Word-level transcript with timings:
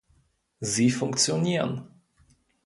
Sie 0.61 0.89
funktionieren. 0.89 1.87